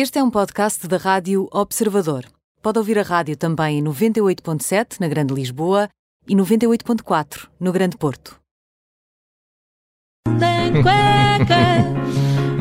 [0.00, 2.24] Este é um podcast da Rádio Observador.
[2.62, 5.88] Pode ouvir a rádio também em 98.7 na Grande Lisboa
[6.24, 8.38] e 98.4 no Grande Porto.
[10.24, 11.84] Tem cuecas,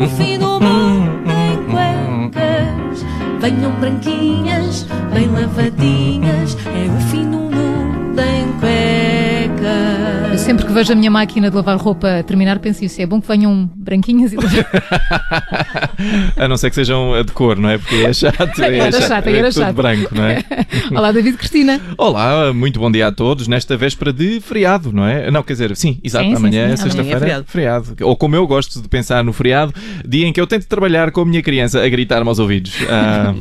[0.03, 3.03] o fim do mundo tem cuecas.
[3.39, 4.81] Venham branquinhas,
[5.13, 10.31] bem lavadinhas, é o fim do mundo em cuecas.
[10.31, 13.01] Eu sempre vejo a minha máquina de lavar roupa terminar, penso isso.
[13.01, 14.37] É bom que venham branquinhas e
[16.37, 17.79] A não ser que sejam de cor, não é?
[17.79, 18.61] Porque é chato.
[18.61, 19.75] É Era chato, é era tudo chato.
[19.75, 20.43] branco, não é?
[20.95, 21.81] Olá, David Cristina.
[21.97, 25.31] Olá, muito bom dia a todos nesta véspera de feriado, não é?
[25.31, 27.95] Não, quer dizer, sim, exato, Sim, sim, amanhã sim, é amanhã é sexta-feira, feriado.
[28.01, 29.73] Ou como eu gosto de pensar no feriado,
[30.07, 32.73] dia em que eu tento trabalhar com a minha criança a gritar-me aos ouvidos.
[32.87, 33.33] Ah,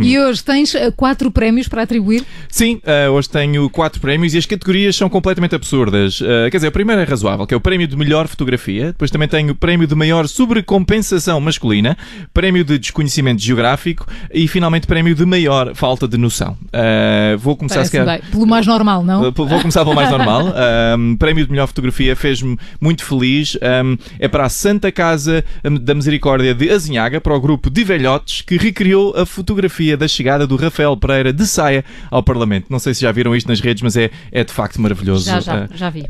[0.00, 2.24] E hoje tens eh, quatro prémios para atribuir.
[2.48, 6.22] Sim, ah, hoje tenho quatro prémios e as categorias são completamente absurdas.
[6.22, 8.88] Ah, quer dizer, o primeiro é razoável, que é o prémio de melhor fotografia.
[8.88, 11.96] Depois também tenho o prémio de maior sobrecompensação masculina,
[12.34, 16.54] prémio de desconhecimento geográfico e finalmente prémio de maior falta de noção.
[16.70, 18.20] Ah, vou começar se calhar-.
[18.30, 19.26] Pelo mais normal, não?
[19.26, 20.52] Uh, Vou começar pelo mais normal.
[20.98, 23.56] Um, prémio de melhor fotografia fez-me muito feliz.
[23.56, 25.42] Um, é para a Santa Casa
[25.80, 30.46] da Misericórdia de Azinhaga, para o grupo de velhotes que recriou a fotografia da chegada
[30.46, 32.66] do Rafael Pereira de saia ao Parlamento.
[32.68, 35.24] Não sei se já viram isto nas redes, mas é, é de facto maravilhoso.
[35.24, 36.00] Já, já, Uh, já vi.
[36.00, 36.04] uh,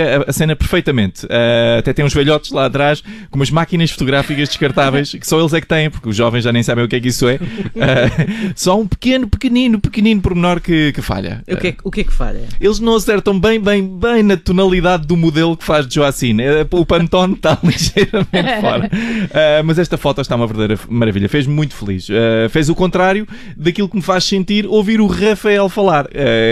[0.00, 1.26] a, a cena perfeitamente.
[1.26, 5.52] Uh, até tem uns velhotes lá atrás com umas máquinas fotográficas descartáveis que só eles
[5.52, 7.34] é que têm, porque os jovens já nem sabem o que é que isso é.
[7.34, 11.42] Uh, só um pequeno, pequenino, pequenino pormenor que, que falha.
[11.48, 12.42] O que, é, o que é que falha?
[12.60, 16.42] Eles não acertam bem, bem, bem na tonalidade do modelo que faz de Joacine.
[16.42, 18.90] É, O Pantone está ligeiramente fora.
[19.32, 21.28] Ah, mas esta foto está uma verdadeira maravilha.
[21.28, 22.06] Fez-me muito feliz.
[22.50, 26.06] Fez o contrário daquilo que me faz sentir ouvir o Rafael falar.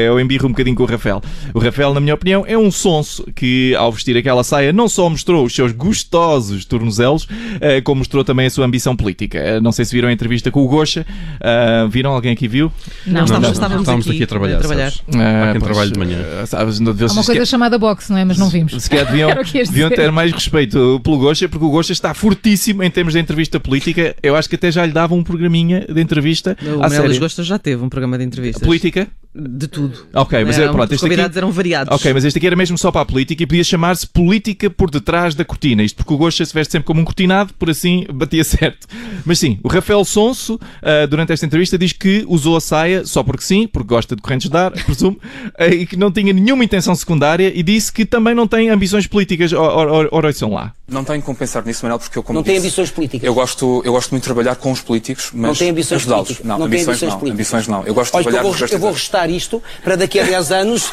[0.07, 1.23] Eu embirro um bocadinho com o Rafael.
[1.55, 5.09] O Rafael, na minha opinião, é um sonso que, ao vestir aquela saia, não só
[5.09, 7.27] mostrou os seus gostosos tornozelos,
[7.61, 9.57] ah, como mostrou também a sua ambição política.
[9.57, 11.07] Ah, não sei se viram a entrevista com o Gocha.
[11.41, 12.13] Ah, viram?
[12.13, 12.71] Alguém aqui viu?
[13.07, 13.53] Não, estávamos, não.
[13.53, 15.03] estávamos, Estávamos aqui a trabalhar, sabes?
[15.15, 16.19] Ah, quem pois, trabalha de manhã.
[16.43, 18.25] ah, sabes, não- Há uma coisa chamada boxe, não é?
[18.25, 18.81] Mas não vimos.
[18.83, 19.31] se calhar deviam,
[19.67, 23.59] deviam ter mais respeito pelo Gocha, porque o Gocha está fortíssimo em termos de entrevista
[23.59, 24.15] política.
[24.23, 27.19] Eu acho que até já lhe dava um programinha de entrevista O Melis.
[27.19, 28.63] Gosta já teve um programa de entrevistas.
[28.67, 29.09] Política?
[29.35, 30.07] De tudo.
[30.13, 31.09] Ok, mas é, pronto, os este aqui...
[31.09, 31.95] convidados eram variados.
[31.95, 34.91] Ok, mas este aqui era mesmo só para a política e podia chamar-se Política por
[34.91, 35.83] detrás da cortina.
[35.83, 38.87] Isto porque o Gocha se veste sempre como um cortinado, por assim batia certo.
[39.25, 43.23] Mas sim, o Rafael Sonso, ah, durante esta entrevista, diz que usou a saia só
[43.23, 45.19] porque sim, porque gosta de correntes de ar, presumo,
[45.59, 49.07] ah, e que não tinha nenhuma intenção secundária e disse que também não tem ambições
[49.07, 49.53] políticas.
[49.53, 50.73] Ora, ora, ora ouçam lá.
[50.89, 53.27] Não tenho como pensar nisso, Manuel, porque eu como Não tem disse, ambições políticas.
[53.27, 56.45] Eu gosto, eu gosto muito de trabalhar com os políticos, mas não tem ambições políticas.
[56.45, 57.19] Não, tem ambições, não.
[57.19, 57.33] políticas.
[57.33, 57.87] Ambições não.
[57.87, 60.21] Eu gosto de Olha, trabalhar eu com vou, os eu vou restar isto para daqui
[60.21, 60.93] a 10 anos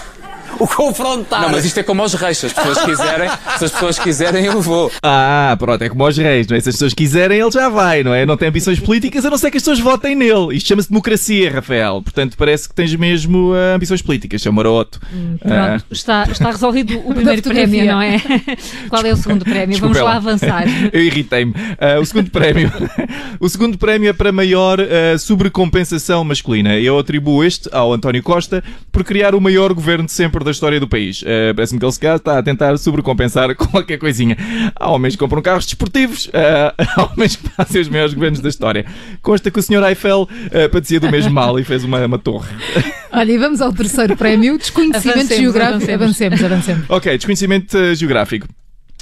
[0.58, 1.42] o confrontar.
[1.42, 2.38] Não, mas isto é como aos reis.
[2.38, 4.92] Se as pessoas quiserem, se as pessoas quiserem, eu vou.
[5.04, 6.60] Ah, pronto, é como aos reis, não é?
[6.60, 8.26] Se as pessoas quiserem, ele já vai, não é?
[8.26, 10.56] Não tem ambições políticas, a não ser que as pessoas votem nele.
[10.56, 12.02] Isto chama-se democracia, Rafael.
[12.02, 15.00] Portanto, parece que tens mesmo ah, ambições políticas, seu maroto.
[15.44, 18.22] Ah, Pronto, está, está resolvido o primeiro prémio, não é?
[18.90, 19.70] Qual é o segundo prémio?
[19.70, 20.16] Desculpa Vamos lá lá.
[20.18, 20.64] avançar.
[20.94, 21.54] Eu irritei-me.
[21.80, 22.72] Ah, o segundo prémio.
[23.40, 26.78] o segundo prémio é para maior ah, sobrecompensação masculina.
[26.78, 30.80] Eu atribuo este ao António Costa por criar o maior governo de sempre da história
[30.80, 31.24] do país.
[31.26, 34.38] Ah, Parece-me que ele se calhar está a tentar sobrecompensar qualquer coisinha.
[34.76, 38.50] Há homens que compram carros desportivos, ah, há homens que fazem os maiores governos da
[38.50, 38.86] história.
[39.22, 39.84] Consta que o Sr.
[39.90, 42.50] Eiffel ah, padecia do mesmo mal e fez uma, uma torre.
[43.12, 45.76] Olha, e vamos ao terceiro prémio, desconhecimento Avancemos, geográfico.
[45.92, 46.02] avancemos.
[46.02, 46.86] Avancemos, avancemos.
[46.90, 48.48] Ok, desconhecimento geográfico.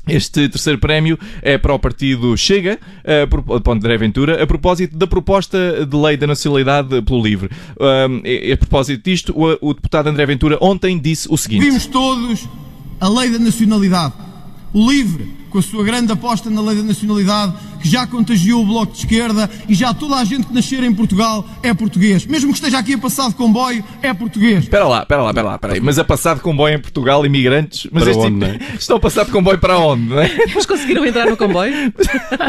[0.07, 2.79] Este terceiro prémio é para o partido Chega,
[3.29, 7.50] para André Ventura, a propósito da proposta de lei da nacionalidade pelo LIVRE.
[7.79, 11.66] A propósito disto, o deputado André Ventura ontem disse o seguinte.
[11.66, 12.47] Vimos todos
[13.00, 14.13] a lei da nacionalidade.
[14.73, 18.66] O LIVRE, com a sua grande aposta na lei da nacionalidade, que já contagiou o
[18.66, 22.25] Bloco de Esquerda e já toda a gente que nascer em Portugal é português.
[22.25, 24.63] Mesmo que esteja aqui a passar de comboio, é português.
[24.63, 25.80] Espera lá, espera lá, espera lá, espera aí.
[25.80, 27.88] Mas a passar de comboio em Portugal, imigrantes.
[27.91, 28.59] Mas Para este- onde, é?
[28.80, 30.30] Estão a passar de comboio para onde, não é?
[30.53, 31.74] Mas conseguiram entrar no comboio?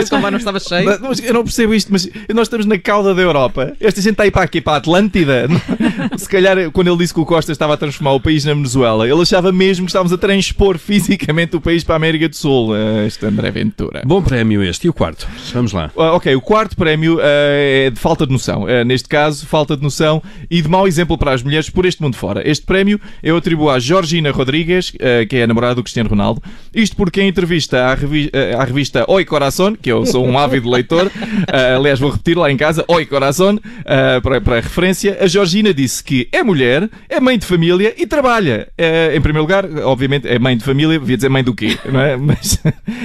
[0.01, 0.85] Esse comboio não estava cheio?
[0.85, 3.75] Mas- mas eu não percebo isto, mas nós estamos na cauda da Europa.
[3.81, 5.47] Esta gente está aí para aqui, para a Atlântida.
[6.17, 9.09] Se calhar, quando ele disse que o Costa estava a transformar o país na Venezuela,
[9.09, 12.75] ele achava mesmo que estávamos a transpor fisicamente o país para a América do Sul.
[12.77, 14.03] Eh, Este André Ventura.
[14.05, 14.87] Bom prémio este.
[14.87, 15.27] E o quarto?
[15.53, 15.91] Vamos lá.
[15.97, 18.69] Ah, ok, o quarto prémio eh, é de falta de noção.
[18.69, 22.01] Eh, neste caso, falta de noção e de mau exemplo para as mulheres por este
[22.03, 22.49] mundo fora.
[22.49, 26.43] Este prémio eu atribuo à Georgina Rodrigues, eh, que é a namorada do Cristiano Ronaldo.
[26.75, 30.39] Isto porque em entrevista à, revi- eh, à revista Oi Coração, que eu sou um
[30.39, 31.11] ávido leitor,
[31.53, 35.27] eh, aliás, vou repetir lá em casa, Oi Coração, eh, para, para a referência, a
[35.27, 38.69] Georgina disse que é mulher, é mãe de família e trabalha.
[38.77, 42.01] Eh, em primeiro lugar, obviamente, é mãe de família, devia dizer mãe do quê, não
[42.01, 42.17] é?
[42.29, 42.61] Mas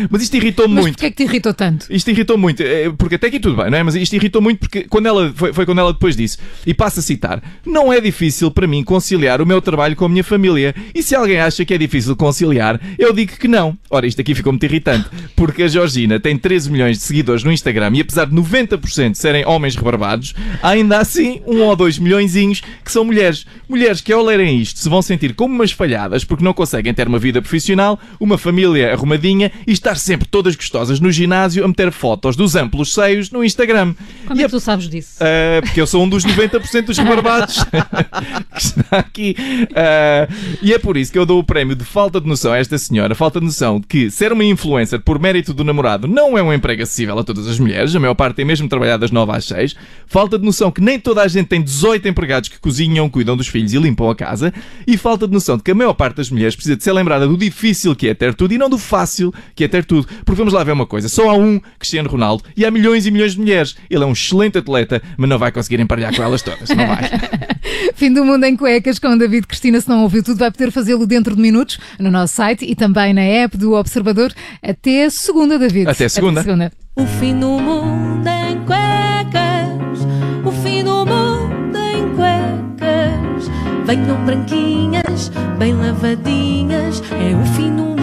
[0.10, 0.96] Mas isto irritou Mas muito.
[0.96, 1.86] porquê é que te irritou tanto?
[1.90, 3.84] Isto irritou muito, eh, porque até aqui tudo bem, não é?
[3.84, 7.00] Mas isto irritou muito porque quando ela, foi, foi quando ela depois disse, e passo
[7.00, 10.74] a citar: Não é difícil para mim conciliar o meu trabalho com a minha família.
[10.94, 13.78] E se alguém acha que é difícil conciliar, eu digo que não.
[13.90, 17.52] Ora, isto aqui ficou muito irritante, porque a Georgina tem 13 milhões de seguidores no
[17.52, 22.92] Instagram e apesar de 90% serem homens rebarbados, ainda assim um ou dois milhõezinhos que
[22.92, 23.46] são mulheres.
[23.68, 27.08] Mulheres que ao lerem isto se vão sentir como umas falhadas porque não conseguem ter
[27.08, 31.92] uma vida profissional, uma família arrumadinha e estar sempre todas gostosas no ginásio a meter
[31.92, 33.94] fotos dos amplos seios no Instagram.
[34.28, 35.16] Como E é que tu sabes disso?
[35.16, 37.64] Uh, porque eu sou um dos 90% dos rebarbados
[38.54, 39.36] que está aqui.
[39.72, 42.58] Uh, e é por isso que eu dou o prémio de falta de noção a
[42.58, 43.16] esta senhora.
[43.16, 46.54] Falta de noção de que ser uma influencer por mérito do namorado não é um
[46.54, 47.96] emprego acessível a todas as mulheres.
[47.96, 49.76] A maior parte tem mesmo trabalhado das 9 às 6.
[50.06, 53.48] Falta de noção que nem toda a gente tem 18 empregados que cozinham, cuidam dos
[53.48, 54.54] filhos e limpam a casa.
[54.86, 57.28] E falta de noção de que a maior parte das mulheres precisa de ser lembrada
[57.28, 60.08] do difícil que é ter tudo e não do fácil que é ter tudo.
[60.26, 63.12] Porque vamos lá ver uma coisa: só há um Cristiano Ronaldo e há milhões e
[63.12, 63.76] milhões de mulheres.
[63.90, 66.70] Ele é um excelente atleta, mas não vai conseguir emparelhar com elas todas.
[66.70, 67.10] Não vai.
[67.96, 69.80] Fim do Mundo em Cuecas com David Cristina.
[69.80, 73.14] Se não ouviu tudo, vai poder fazê-lo dentro de minutos no nosso site e também
[73.14, 74.34] na app do Observador.
[74.62, 75.90] Até segunda, David.
[75.90, 76.42] Até segunda.
[76.42, 76.72] Até segunda.
[76.96, 80.06] O fim do mundo em cuecas.
[80.46, 83.50] O fim do mundo em cuecas.
[83.86, 87.02] Venham branquinhas, bem lavadinhas.
[87.12, 88.03] É o fim do mundo